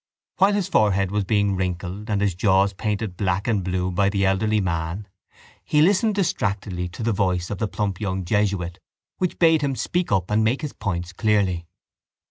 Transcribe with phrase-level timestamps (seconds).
[0.37, 4.25] While his forehead was being wrinkled and his jaws painted black and blue by the
[4.25, 5.07] elderly man
[5.63, 8.79] he listened distractedly to the voice of the plump young jesuit
[9.19, 11.67] which bade him speak up and make his points clearly.